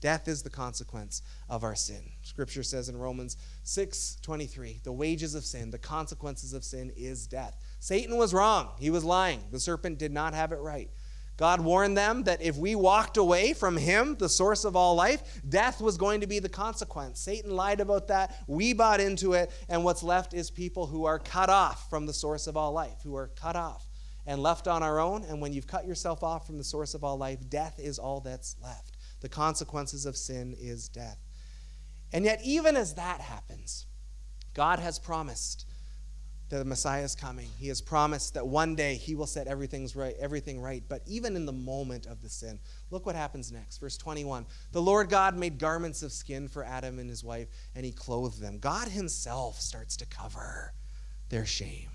[0.00, 2.12] Death is the consequence of our sin.
[2.22, 7.56] Scripture says in Romans 6:23, the wages of sin, the consequences of sin is death.
[7.80, 8.70] Satan was wrong.
[8.78, 9.44] He was lying.
[9.50, 10.90] The serpent did not have it right.
[11.38, 15.40] God warned them that if we walked away from him, the source of all life,
[15.48, 17.20] death was going to be the consequence.
[17.20, 18.42] Satan lied about that.
[18.48, 22.12] We bought into it, and what's left is people who are cut off from the
[22.12, 23.86] source of all life, who are cut off
[24.26, 25.22] and left on our own.
[25.22, 28.20] And when you've cut yourself off from the source of all life, death is all
[28.20, 28.97] that's left.
[29.20, 31.18] The consequences of sin is death.
[32.12, 33.86] And yet, even as that happens,
[34.54, 35.66] God has promised
[36.48, 37.48] that the Messiah is coming.
[37.58, 40.82] He has promised that one day he will set everything's right, everything right.
[40.88, 42.58] But even in the moment of the sin,
[42.90, 43.78] look what happens next.
[43.78, 44.46] Verse 21.
[44.72, 48.40] The Lord God made garments of skin for Adam and his wife, and he clothed
[48.40, 48.58] them.
[48.58, 50.72] God himself starts to cover
[51.28, 51.90] their shame.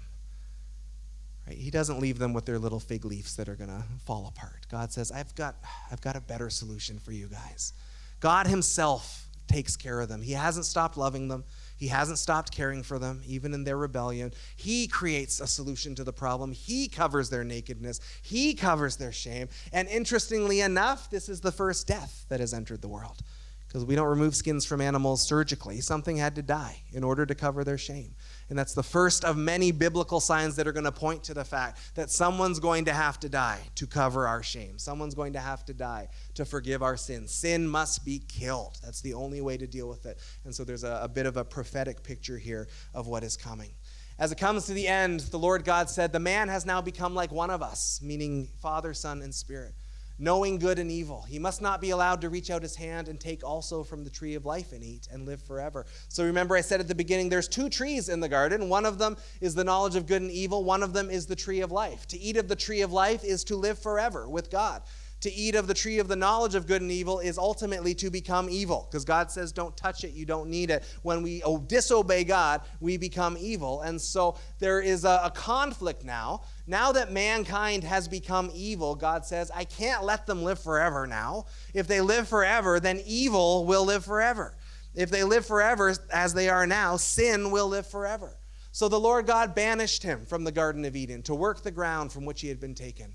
[1.47, 1.58] Right?
[1.58, 4.65] He doesn't leave them with their little fig leaves that are going to fall apart.
[4.71, 5.56] God says, I've got,
[5.91, 7.73] I've got a better solution for you guys.
[8.19, 10.21] God Himself takes care of them.
[10.21, 11.43] He hasn't stopped loving them.
[11.77, 14.32] He hasn't stopped caring for them, even in their rebellion.
[14.56, 16.53] He creates a solution to the problem.
[16.53, 19.49] He covers their nakedness, He covers their shame.
[19.71, 23.21] And interestingly enough, this is the first death that has entered the world.
[23.67, 25.82] Because we don't remove skins from animals surgically.
[25.82, 28.15] Something had to die in order to cover their shame.
[28.49, 31.45] And that's the first of many biblical signs that are going to point to the
[31.45, 34.77] fact that someone's going to have to die to cover our shame.
[34.77, 37.32] Someone's going to have to die to forgive our sins.
[37.34, 38.77] Sin must be killed.
[38.84, 40.19] That's the only way to deal with it.
[40.45, 43.71] And so there's a, a bit of a prophetic picture here of what is coming.
[44.19, 47.15] As it comes to the end, the Lord God said, The man has now become
[47.15, 49.73] like one of us, meaning Father, Son, and Spirit
[50.19, 51.23] knowing good and evil.
[51.23, 54.10] He must not be allowed to reach out his hand and take also from the
[54.10, 55.86] tree of life and eat and live forever.
[56.08, 58.69] So remember, I said at the beginning there's two trees in the garden.
[58.69, 61.36] One of them is the knowledge of good and evil, one of them is the
[61.36, 62.08] tree of life.
[62.08, 64.84] To eat of the tree of life is to live forever with God
[65.23, 68.10] to eat of the tree of the knowledge of good and evil is ultimately to
[68.10, 70.84] become evil because God says, don't touch it, you don't need it.
[71.02, 73.82] When we disobey God, we become evil.
[73.82, 76.41] And so there is a, a conflict now.
[76.65, 81.45] Now that mankind has become evil, God says, I can't let them live forever now.
[81.73, 84.56] If they live forever, then evil will live forever.
[84.95, 88.38] If they live forever as they are now, sin will live forever.
[88.71, 92.12] So the Lord God banished him from the Garden of Eden to work the ground
[92.12, 93.13] from which he had been taken.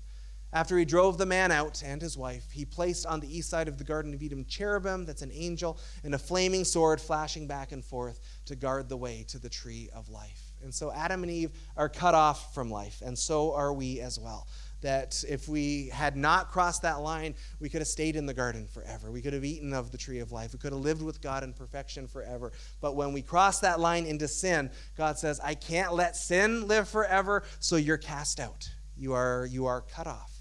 [0.51, 3.67] After he drove the man out and his wife, he placed on the east side
[3.67, 7.71] of the Garden of Eden cherubim, that's an angel, and a flaming sword flashing back
[7.71, 10.48] and forth to guard the way to the tree of life.
[10.61, 14.19] And so Adam and Eve are cut off from life, and so are we as
[14.19, 14.47] well.
[14.81, 18.65] That if we had not crossed that line, we could have stayed in the garden
[18.65, 19.11] forever.
[19.11, 20.53] We could have eaten of the tree of life.
[20.53, 22.53] We could have lived with God in perfection forever.
[22.79, 26.87] But when we cross that line into sin, God says, I can't let sin live
[26.87, 28.69] forever, so you're cast out.
[28.95, 30.39] You are, you are cut off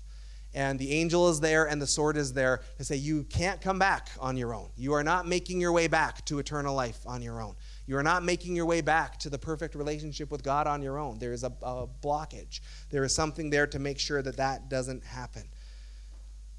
[0.54, 3.78] and the angel is there and the sword is there to say you can't come
[3.78, 4.70] back on your own.
[4.76, 7.54] You are not making your way back to eternal life on your own.
[7.88, 10.98] You are not making your way back to the perfect relationship with God on your
[10.98, 11.18] own.
[11.18, 12.61] There is a, a blockage.
[12.90, 15.42] There is something there to make sure that that doesn't happen.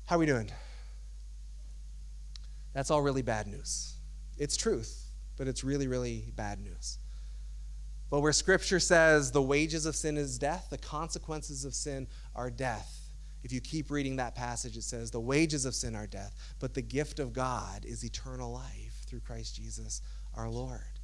[0.06, 0.52] How are we doing?
[2.74, 3.94] That's all really bad news.
[4.38, 5.06] It's truth,
[5.38, 6.98] but it's really, really bad news.
[8.10, 12.50] But where Scripture says the wages of sin is death, the consequences of sin are
[12.50, 13.00] death
[13.44, 16.74] if you keep reading that passage, it says, The wages of sin are death, but
[16.74, 20.02] the gift of God is eternal life through Christ Jesus
[20.36, 20.99] our Lord.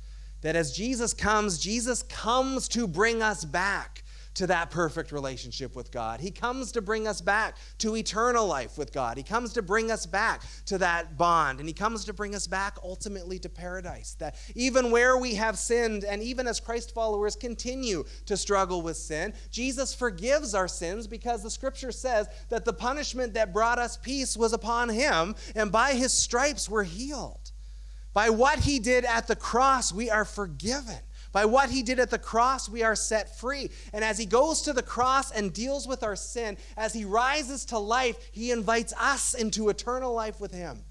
[0.45, 4.03] That as Jesus comes, Jesus comes to bring us back
[4.35, 6.19] to that perfect relationship with God.
[6.19, 9.17] He comes to bring us back to eternal life with God.
[9.17, 11.59] He comes to bring us back to that bond.
[11.59, 14.17] And He comes to bring us back ultimately to paradise.
[14.19, 18.97] That even where we have sinned, and even as Christ followers continue to struggle with
[18.97, 23.97] sin, Jesus forgives our sins because the scripture says that the punishment that brought us
[23.97, 27.44] peace was upon Him, and by His stripes we're healed.
[28.15, 30.97] By what He did at the cross, we are forgiven.
[31.31, 33.69] By what he did at the cross, we are set free.
[33.91, 37.65] And as he goes to the cross and deals with our sin, as he rises
[37.65, 40.85] to life, he invites us into eternal life with him.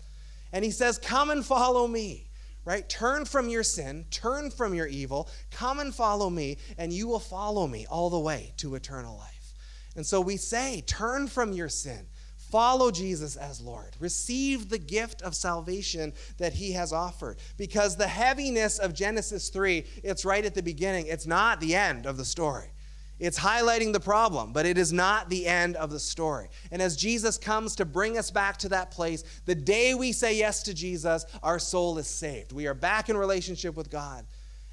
[0.53, 2.29] And he says, Come and follow me
[2.65, 2.89] right?
[2.89, 7.21] Turn from your sin, turn from your evil, come and follow me, and you will
[7.21, 9.53] follow me all the way to eternal life.
[9.97, 12.07] And so we say, turn from your sin,
[12.55, 13.97] Follow Jesus as Lord.
[13.99, 17.38] Receive the gift of salvation that he has offered.
[17.57, 21.09] Because the heaviness of Genesis 3, it's right at the beginning.
[21.09, 22.71] It's not the end of the story.
[23.19, 26.49] It's highlighting the problem, but it is not the end of the story.
[26.71, 30.37] And as Jesus comes to bring us back to that place, the day we say
[30.37, 32.53] yes to Jesus, our soul is saved.
[32.53, 34.25] We are back in relationship with God.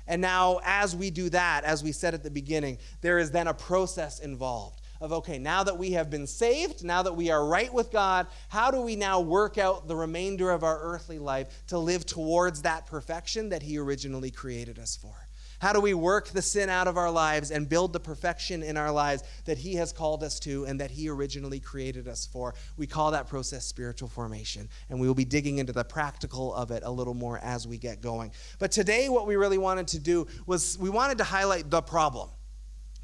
[0.05, 3.47] And now, as we do that, as we said at the beginning, there is then
[3.47, 7.45] a process involved of okay, now that we have been saved, now that we are
[7.45, 11.63] right with God, how do we now work out the remainder of our earthly life
[11.67, 15.13] to live towards that perfection that He originally created us for?
[15.59, 18.77] How do we work the sin out of our lives and build the perfection in
[18.77, 22.55] our lives that He has called us to and that He originally created us for?
[22.77, 26.71] We call that process spiritual formation, and we will be digging into the practical of
[26.71, 28.31] it a little more as we get going.
[28.57, 32.29] But today, what we really wanted to do was we wanted to highlight the problem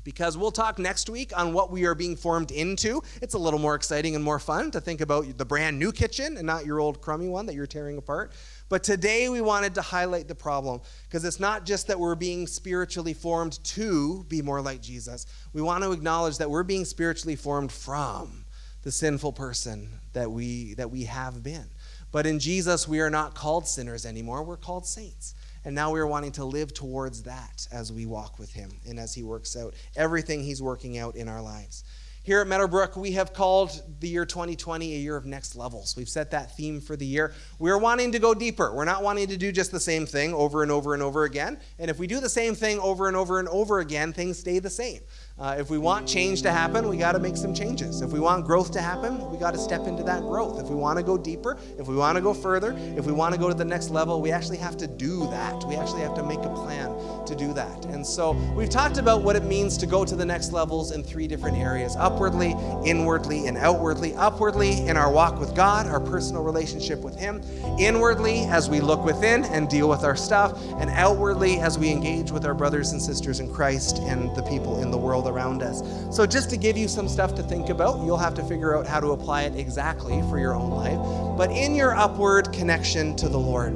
[0.08, 3.04] because we'll talk next week on what we are being formed into.
[3.22, 6.38] It's a little more exciting and more fun to think about the brand new kitchen
[6.38, 8.32] and not your old crummy one that you're tearing apart.
[8.70, 12.48] But today we wanted to highlight the problem because it's not just that we're being
[12.48, 15.26] spiritually formed to be more like Jesus.
[15.52, 18.46] We want to acknowledge that we're being spiritually formed from
[18.84, 21.65] the sinful person that we that we have been.
[22.13, 25.36] But in Jesus we are not called sinners anymore, we're called saints.
[25.67, 28.97] And now we are wanting to live towards that as we walk with Him and
[28.97, 31.84] as He works out everything He's working out in our lives.
[32.23, 35.93] Here at Meadowbrook, we have called the year 2020 a year of next levels.
[35.97, 37.34] We've set that theme for the year.
[37.60, 38.73] We're wanting to go deeper.
[38.73, 41.60] We're not wanting to do just the same thing over and over and over again.
[41.80, 44.59] And if we do the same thing over and over and over again, things stay
[44.59, 45.01] the same.
[45.40, 48.02] Uh, if we want change to happen, we got to make some changes.
[48.02, 50.60] If we want growth to happen, we got to step into that growth.
[50.60, 53.36] If we want to go deeper, if we want to go further, if we want
[53.36, 55.64] to go to the next level, we actually have to do that.
[55.66, 56.90] We actually have to make a plan
[57.28, 57.86] to do that.
[57.86, 61.04] And so we've talked about what it means to go to the next levels in
[61.04, 64.16] three different areas upwardly, inwardly, and outwardly.
[64.16, 67.44] Upwardly, in our walk with God, our personal relationship with Him.
[67.78, 70.60] Inwardly, as we look within and deal with our stuff.
[70.80, 74.82] And outwardly, as we engage with our brothers and sisters in Christ and the people
[74.82, 75.84] in the world around us.
[76.15, 78.88] So, just to give you some stuff to think about, you'll have to figure out
[78.88, 80.99] how to apply it exactly for your own life.
[81.38, 83.73] But in your upward connection to the Lord,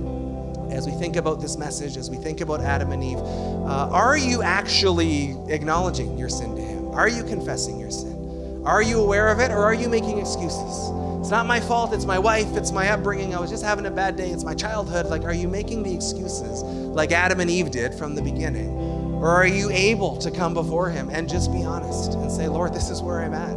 [0.71, 4.17] as we think about this message, as we think about Adam and Eve, uh, are
[4.17, 6.87] you actually acknowledging your sin to Him?
[6.91, 8.61] Are you confessing your sin?
[8.65, 10.91] Are you aware of it, or are you making excuses?
[11.19, 13.91] It's not my fault, it's my wife, it's my upbringing, I was just having a
[13.91, 15.05] bad day, it's my childhood.
[15.05, 19.00] Like, are you making the excuses like Adam and Eve did from the beginning?
[19.21, 22.73] Or are you able to come before Him and just be honest and say, Lord,
[22.73, 23.55] this is where I'm at?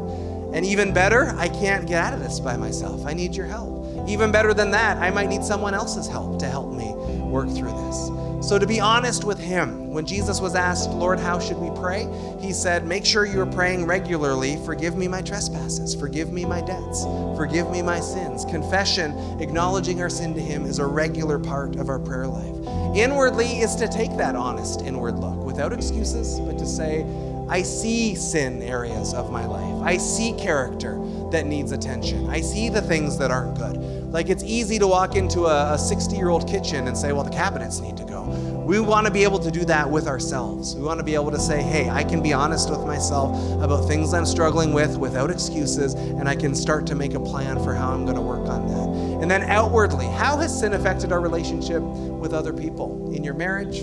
[0.54, 3.06] And even better, I can't get out of this by myself.
[3.06, 4.06] I need your help.
[4.06, 6.92] Even better than that, I might need someone else's help to help me
[7.22, 8.10] work through this.
[8.46, 12.06] So, to be honest with him, when Jesus was asked, Lord, how should we pray?
[12.40, 14.58] He said, Make sure you are praying regularly.
[14.66, 15.94] Forgive me my trespasses.
[15.94, 17.04] Forgive me my debts.
[17.38, 18.44] Forgive me my sins.
[18.44, 22.54] Confession, acknowledging our sin to him, is a regular part of our prayer life.
[22.94, 27.06] Inwardly is to take that honest inward look without excuses, but to say,
[27.48, 29.86] I see sin areas of my life.
[29.86, 31.00] I see character
[31.30, 32.28] that needs attention.
[32.28, 33.76] I see the things that aren't good.
[34.12, 37.30] Like it's easy to walk into a 60 year old kitchen and say, well, the
[37.30, 38.24] cabinets need to go.
[38.66, 40.74] We want to be able to do that with ourselves.
[40.74, 43.86] We want to be able to say, hey, I can be honest with myself about
[43.86, 47.74] things I'm struggling with without excuses, and I can start to make a plan for
[47.74, 49.22] how I'm going to work on that.
[49.22, 53.82] And then outwardly, how has sin affected our relationship with other people in your marriage?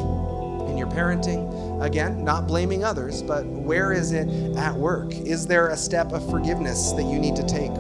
[0.72, 1.84] In your parenting.
[1.84, 5.14] Again, not blaming others, but where is it at work?
[5.14, 7.72] Is there a step of forgiveness that you need to take?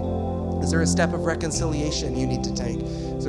[0.61, 2.79] Is there a step of reconciliation you need to take?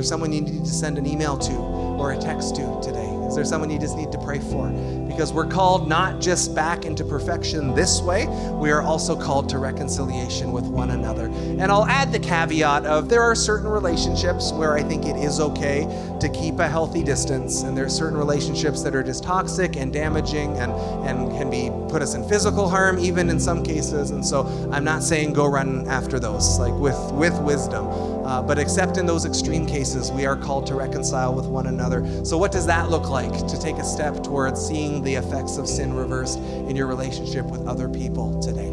[0.03, 3.07] There someone you need to send an email to or a text to today?
[3.25, 4.69] Is there someone you just need to pray for?
[5.07, 8.27] Because we're called not just back into perfection this way,
[8.59, 11.27] we are also called to reconciliation with one another.
[11.27, 15.39] And I'll add the caveat of there are certain relationships where I think it is
[15.39, 15.87] okay
[16.19, 19.93] to keep a healthy distance, and there are certain relationships that are just toxic and
[19.93, 20.73] damaging and,
[21.07, 24.11] and can be put us in physical harm, even in some cases.
[24.11, 27.87] And so I'm not saying go run after those, like with, with wisdom.
[28.25, 32.25] Uh, but except in those extreme cases, we are called to reconcile with one another.
[32.25, 35.67] So, what does that look like to take a step towards seeing the effects of
[35.67, 38.69] sin reversed in your relationship with other people today?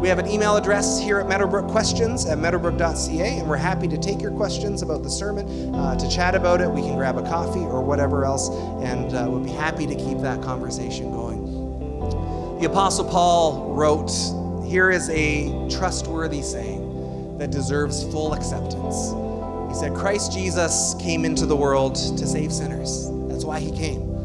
[0.00, 3.98] We have an email address here at Meadowbrook Questions at meadowbrook.ca, and we're happy to
[3.98, 6.70] take your questions about the sermon, uh, to chat about it.
[6.70, 8.48] We can grab a coffee or whatever else,
[8.82, 12.60] and uh, we'll be happy to keep that conversation going.
[12.60, 14.10] The Apostle Paul wrote,
[14.66, 16.75] Here is a trustworthy saying
[17.38, 19.12] that deserves full acceptance.
[19.68, 23.10] He said, Christ Jesus came into the world to save sinners.
[23.28, 24.16] That's why he came.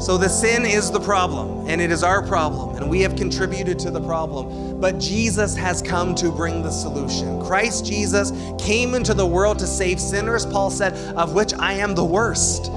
[0.00, 3.78] So the sin is the problem, and it is our problem, and we have contributed
[3.80, 4.78] to the problem.
[4.78, 7.42] But Jesus has come to bring the solution.
[7.42, 8.30] Christ Jesus
[8.62, 12.70] came into the world to save sinners, Paul said, of which I am the worst.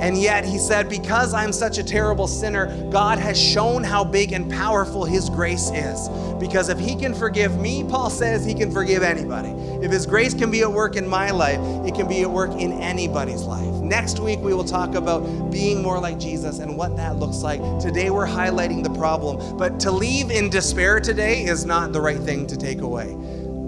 [0.00, 4.32] And yet he said, Because I'm such a terrible sinner, God has shown how big
[4.32, 6.08] and powerful his grace is.
[6.38, 9.50] Because if he can forgive me, Paul says he can forgive anybody.
[9.82, 12.50] If his grace can be at work in my life, it can be at work
[12.52, 13.74] in anybody's life.
[13.82, 17.60] Next week, we will talk about being more like Jesus and what that looks like.
[17.80, 19.56] Today, we're highlighting the problem.
[19.56, 23.16] But to leave in despair today is not the right thing to take away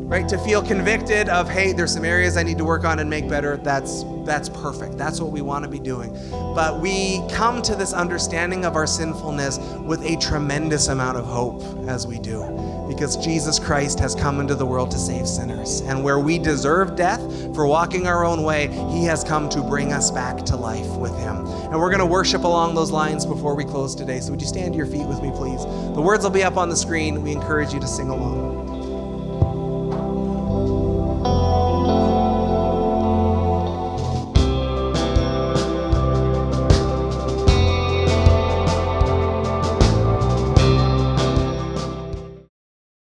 [0.09, 0.27] right?
[0.29, 3.29] To feel convicted of hey there's some areas i need to work on and make
[3.29, 4.99] better that's that's perfect.
[4.99, 6.13] That's what we want to be doing.
[6.31, 11.63] But we come to this understanding of our sinfulness with a tremendous amount of hope
[11.89, 12.45] as we do.
[12.89, 15.81] Because jesus christ has come into the world to save sinners.
[15.81, 17.21] And where we deserve death
[17.55, 21.17] for walking our own way he has come to bring us back to life with
[21.19, 21.47] him.
[21.47, 24.21] And we're going to worship along those lines before we close today.
[24.21, 25.65] So would you stand to your feet with me please?
[25.95, 27.23] The words will be up on the screen.
[27.23, 28.58] We encourage you to sing along